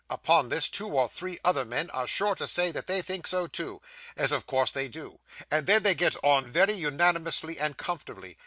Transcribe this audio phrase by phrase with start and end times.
[0.09, 3.45] Upon this, two or three other men are sure to say that they think so
[3.45, 3.83] too
[4.17, 5.19] as of course they do;
[5.51, 8.39] and then they get on very unanimously and comfortably.